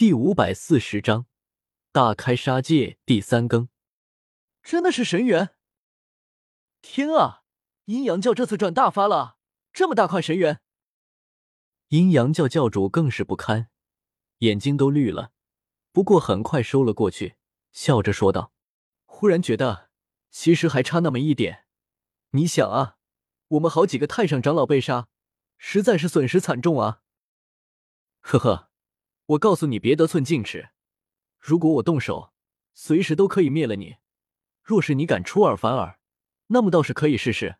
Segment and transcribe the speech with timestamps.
[0.00, 1.26] 第五百四十章
[1.92, 3.68] 大开杀戒第三更。
[4.62, 5.50] 真的是神元！
[6.80, 7.42] 天啊，
[7.84, 9.36] 阴阳教这次赚大发了，
[9.74, 10.62] 这么大块神元！
[11.88, 13.68] 阴阳教教主更是不堪，
[14.38, 15.32] 眼睛都绿了，
[15.92, 17.36] 不过很快收了过去，
[17.70, 18.54] 笑着说道
[19.04, 19.90] ：“忽然觉得，
[20.30, 21.66] 其实还差那么一点。
[22.30, 22.96] 你想啊，
[23.48, 25.10] 我们好几个太上长老被杀，
[25.58, 27.02] 实在是损失惨重啊！”
[28.24, 28.69] 呵呵。
[29.30, 30.70] 我告诉你，别得寸进尺。
[31.38, 32.32] 如果我动手，
[32.74, 33.96] 随时都可以灭了你。
[34.60, 36.00] 若是你敢出尔反尔，
[36.48, 37.58] 那么倒是可以试试。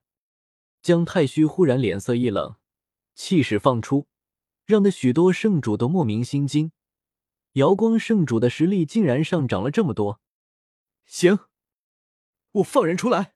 [0.82, 2.56] 姜太虚忽然脸色一冷，
[3.14, 4.08] 气势放出，
[4.66, 6.72] 让的许多圣主都莫名心惊。
[7.52, 10.20] 瑶光圣主的实力竟然上涨了这么多。
[11.06, 11.38] 行，
[12.52, 13.34] 我放人出来。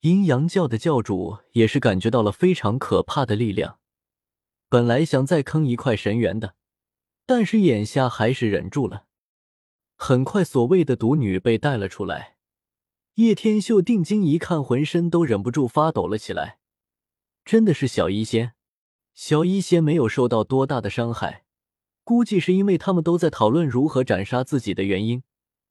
[0.00, 3.78] 阴阳教的教主也是感觉到了非常可怕的力量，
[4.70, 6.54] 本来想再坑一块神元的。
[7.26, 9.06] 但是眼下还是忍住了。
[9.96, 12.36] 很快，所谓的毒女被带了出来。
[13.14, 16.58] 叶天秀定睛一看，浑身都忍不住发抖了起来。
[17.44, 18.52] 真的是小医仙。
[19.14, 21.44] 小医仙没有受到多大的伤害，
[22.04, 25.22] 估计是因为他们都在讨论如何斩杀自己的原因，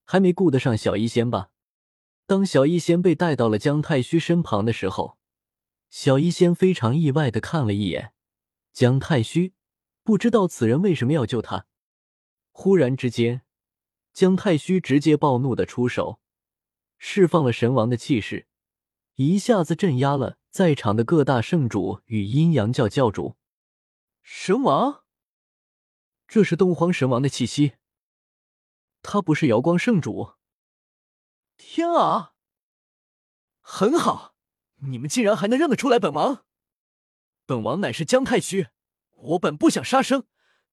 [0.04, 1.52] 还没顾得上小医仙吧。
[2.26, 5.20] 当小医仙被带到了姜太虚身旁的时候，
[5.92, 8.14] 小医仙非常意外的看了一眼
[8.74, 9.54] 姜太虚。
[10.06, 11.66] 不知道此人为什么要救他。
[12.52, 13.42] 忽然之间，
[14.14, 16.22] 姜太虚直接暴怒的出手，
[17.00, 18.48] 释放了神王的气势，
[19.16, 23.36] 一下子镇压了在场的各大圣主与阴阳教教主。
[24.22, 25.04] 神王，
[26.28, 27.74] 这是东荒神王的气息。
[29.02, 30.36] 他不是瑶光圣主。
[31.58, 32.36] 天啊！
[33.60, 34.36] 很好，
[34.82, 36.46] 你们竟然还能认得出来本王。
[37.48, 38.68] 本王乃是姜太虚。
[39.26, 40.26] 我本不想杀生，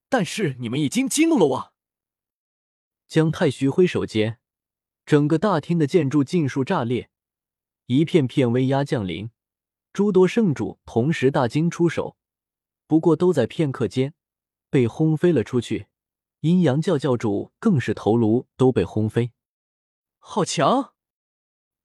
[0.09, 1.73] 但是你们已经激怒了我。
[3.07, 4.39] 姜太虚挥手间，
[5.05, 7.09] 整个大厅的建筑尽数炸裂，
[7.87, 9.31] 一片片威压降临，
[9.91, 12.17] 诸多圣主同时大惊出手，
[12.87, 14.13] 不过都在片刻间
[14.69, 15.87] 被轰飞了出去。
[16.41, 19.31] 阴阳教教主更是头颅都被轰飞，
[20.19, 20.93] 好强！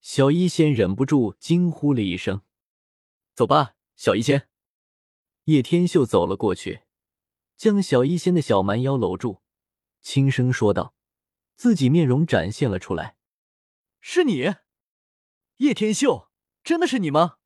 [0.01, 2.43] 小医仙忍不住惊呼了一声
[3.35, 4.49] ：“走吧，小医仙。”
[5.49, 6.83] 叶天秀走了过去，
[7.57, 9.41] 将小医仙的小蛮腰搂住，
[10.03, 10.95] 轻声说道
[11.57, 13.17] ：“自己面容展现了出来，
[13.99, 14.57] 是你，
[15.57, 16.29] 叶天秀，
[16.63, 17.39] 真的是你吗？”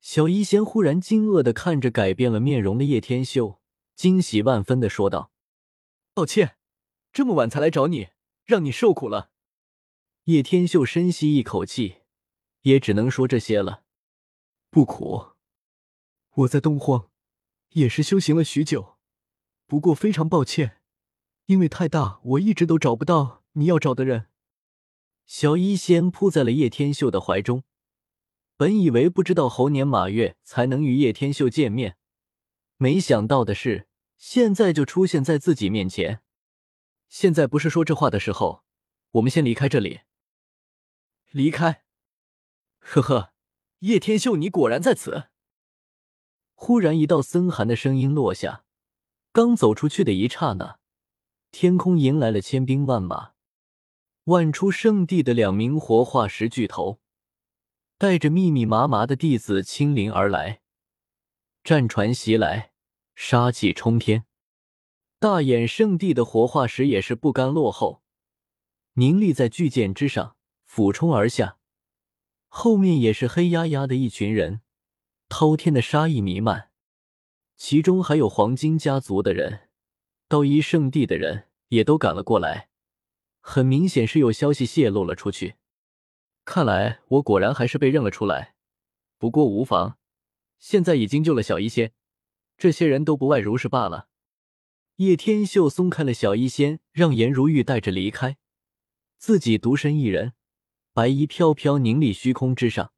[0.00, 3.60] 小医仙忽然惊愕的看着改变了面容的叶天秀，
[3.96, 5.32] 惊喜万分的说道
[6.14, 6.56] ：“抱歉，
[7.12, 8.10] 这么晚才来找你，
[8.44, 9.32] 让你受苦了。”
[10.26, 12.02] 叶天秀深吸一口气，
[12.60, 13.82] 也只能说这些了，
[14.70, 15.30] 不苦。
[16.34, 17.07] 我在东荒
[17.70, 18.96] 也是修行了许久，
[19.66, 20.80] 不过非常抱歉，
[21.46, 24.26] 因为太大，我一直都找不到你要找的人。
[25.26, 27.64] 小医仙扑在了叶天秀的怀中，
[28.56, 31.98] 本以为不知道猴年马月才能与叶天秀见面，
[32.78, 36.22] 没想到的是现在就出现在自己面前。
[37.08, 38.64] 现在不是说这话的时候，
[39.12, 40.00] 我们先离开这里。
[41.30, 41.84] 离开？
[42.78, 43.34] 呵呵，
[43.80, 45.28] 叶天秀，你果然在此。
[46.60, 48.64] 忽然，一道森寒的声音落下。
[49.32, 50.80] 刚走出去的一刹那，
[51.52, 53.30] 天空迎来了千兵万马，
[54.24, 56.98] 万出圣地的两名活化石巨头，
[57.96, 60.60] 带着密密麻麻的弟子亲临而来。
[61.62, 62.72] 战船袭来，
[63.14, 64.24] 杀气冲天。
[65.20, 68.02] 大眼圣地的活化石也是不甘落后，
[68.94, 71.58] 凝立在巨剑之上，俯冲而下。
[72.48, 74.60] 后面也是黑压压的一群人。
[75.28, 76.70] 滔天的杀意弥漫，
[77.56, 79.68] 其中还有黄金家族的人，
[80.26, 82.70] 道一圣地的人也都赶了过来。
[83.40, 85.56] 很明显是有消息泄露了出去，
[86.44, 88.54] 看来我果然还是被认了出来。
[89.18, 89.98] 不过无妨，
[90.58, 91.92] 现在已经救了小医仙，
[92.56, 94.08] 这些人都不外如是罢了。
[94.96, 98.38] 叶天秀松开了小医仙，让颜如玉带着离开，
[99.16, 100.32] 自己独身一人，
[100.92, 102.92] 白衣飘飘，凝立虚空之上。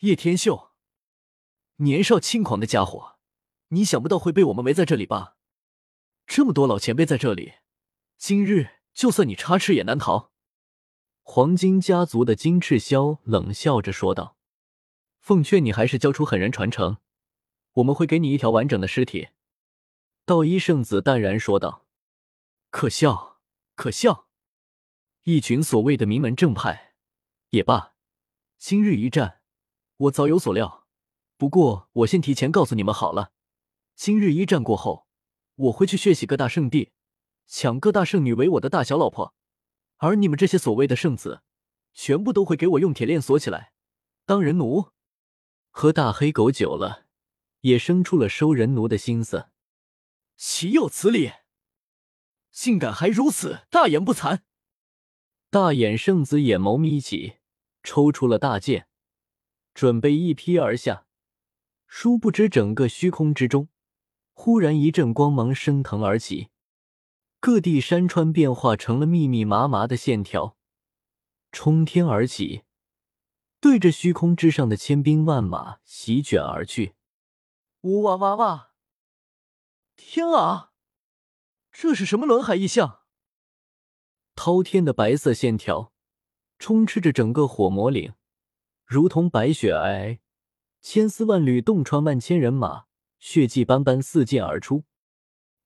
[0.00, 0.73] 叶天秀。
[1.78, 3.16] 年少轻狂的家伙，
[3.68, 5.36] 你想不到会被我们围在这里吧？
[6.24, 7.54] 这么多老前辈在这里，
[8.16, 10.30] 今日就算你插翅也难逃。
[11.22, 14.36] 黄金家族的金翅霄冷笑着说道
[15.18, 16.98] ：“奉劝你还是交出狠人传承，
[17.72, 19.30] 我们会给你一条完整的尸体。”
[20.24, 21.86] 道一圣子淡然说道
[22.70, 23.40] ：“可笑，
[23.74, 24.28] 可笑！
[25.24, 26.94] 一群所谓的名门正派，
[27.50, 27.94] 也罢，
[28.58, 29.40] 今日一战，
[29.96, 30.82] 我早有所料。”
[31.44, 33.30] 不过，我先提前告诉你们好了，
[33.94, 35.06] 今日一战过后，
[35.56, 36.92] 我会去血洗各大圣地，
[37.46, 39.34] 抢各大圣女为我的大小老婆，
[39.98, 41.42] 而你们这些所谓的圣子，
[41.92, 43.74] 全部都会给我用铁链锁起来，
[44.24, 44.86] 当人奴。
[45.70, 47.04] 和大黑狗久了，
[47.60, 49.50] 也生出了收人奴的心思。
[50.38, 51.30] 岂有此理！
[52.52, 54.40] 竟敢还如此大言不惭！
[55.50, 57.34] 大眼圣子眼眸眯起，
[57.82, 58.88] 抽出了大剑，
[59.74, 61.04] 准备一劈而下。
[61.96, 63.68] 殊不知，整个虚空之中，
[64.32, 66.48] 忽然一阵光芒升腾而起，
[67.38, 70.56] 各地山川变化成了密密麻麻的线条，
[71.52, 72.64] 冲天而起，
[73.60, 76.96] 对着虚空之上的千兵万马席卷而去。
[77.82, 78.72] 呜哇哇哇！
[79.94, 80.72] 天啊，
[81.70, 83.02] 这是什么轮海异象？
[84.34, 85.92] 滔天的白色线条
[86.58, 88.14] 充斥着整个火魔岭，
[88.84, 90.18] 如同白雪皑皑，
[90.84, 92.84] 千丝万缕，洞穿万千人马，
[93.18, 94.84] 血迹斑斑四溅而出。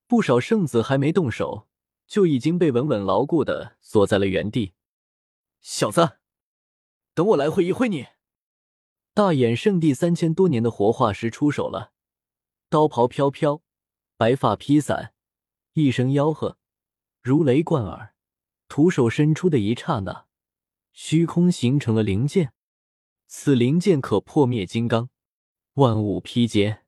[0.07, 1.67] 不少圣子还没动手，
[2.07, 4.75] 就已经被稳稳牢固的锁在了原地。
[5.61, 6.19] 小子，
[7.15, 8.07] 等我来会一会你！
[9.13, 11.91] 大眼圣地三千多年的活化石出手了，
[12.71, 13.61] 刀袍飘飘，
[14.17, 15.15] 白发披散，
[15.73, 16.59] 一声吆喝，
[17.21, 18.15] 如雷贯耳。
[18.69, 20.27] 徒手伸出的一刹那，
[20.93, 22.53] 虚空形成了灵剑。
[23.31, 25.11] 此灵剑可破灭金刚，
[25.75, 26.87] 万物披坚。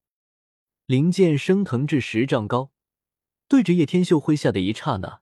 [0.87, 2.73] 灵剑升腾至十丈高，
[3.47, 5.21] 对着叶天秀挥下的一刹那，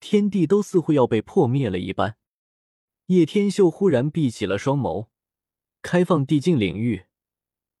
[0.00, 2.16] 天地都似乎要被破灭了一般。
[3.06, 5.06] 叶天秀忽然闭起了双眸，
[5.82, 7.04] 开放地境领域。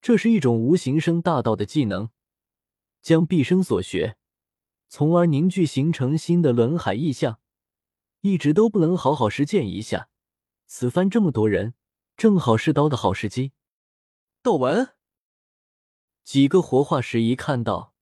[0.00, 2.10] 这是一种无形生大道的技能，
[3.02, 4.16] 将毕生所学，
[4.88, 7.40] 从而凝聚形成新的轮海意象。
[8.20, 10.08] 一直都不能好好实践一下，
[10.66, 11.74] 此番这么多人，
[12.20, 13.52] 正好是刀的好时机。
[14.42, 14.90] 斗文
[16.22, 17.94] 几个活化石一看到，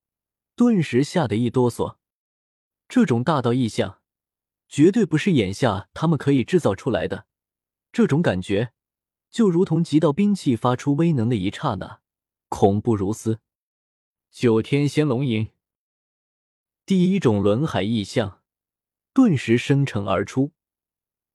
[0.56, 1.98] 顿时吓得一哆嗦。
[2.88, 4.00] 这种大道异象，
[4.68, 7.28] 绝对不是眼下他们可以制造出来的。
[7.92, 8.72] 这种感觉，
[9.30, 12.00] 就如同极道兵器发出威能的一刹那，
[12.48, 13.38] 恐怖如斯。
[14.32, 15.52] 九天仙龙吟，
[16.84, 18.42] 第一种轮海异象。
[19.14, 20.50] 顿时生成而出，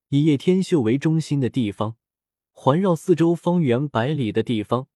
[0.09, 1.95] 以叶天秀为中心的地方，
[2.53, 4.87] 环绕四周方圆百里的地方，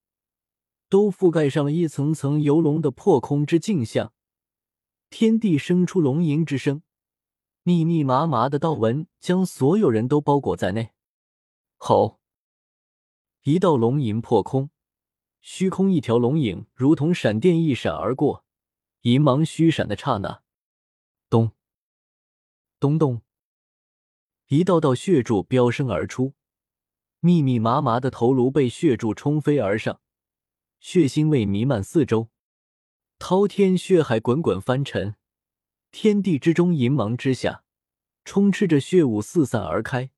[0.87, 4.13] 都覆盖上了一层层游龙的破空之镜像。
[5.09, 6.83] 天地生出龙吟之声，
[7.63, 10.91] 密密麻麻的道纹将所有人都包裹在内。
[11.77, 12.21] 吼！
[13.43, 14.69] 一道龙吟破空，
[15.41, 18.45] 虚空一条龙影如同闪电一闪而过，
[19.01, 20.43] 银芒虚闪的刹那，
[21.29, 21.51] 咚！
[22.79, 23.21] 咚咚，
[24.47, 26.33] 一道道血柱飙升而出，
[27.19, 30.01] 密密麻麻的头颅被血柱冲飞而上，
[30.79, 32.29] 血腥味弥漫四周，
[33.17, 35.15] 滔天血海滚滚翻沉，
[35.91, 37.63] 天地之中银芒之下，
[38.23, 40.11] 充斥着血雾四散而开。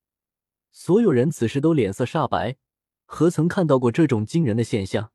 [0.71, 2.57] 所有人此时都脸色煞白，
[3.05, 5.11] 何曾看到过这种惊人的现象？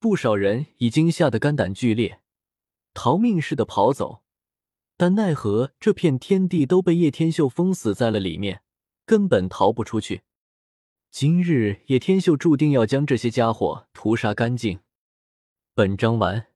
[0.00, 2.20] 不少人已经吓得肝胆俱裂，
[2.92, 4.22] 逃命似的跑走。
[4.96, 8.62] 但奈何这片天地都被叶天秀封死在了里面，
[9.06, 10.22] 根本逃不出去。
[11.10, 14.80] 今日叶天秀注定要将这些家伙屠杀干净。
[15.74, 16.48] 本章完。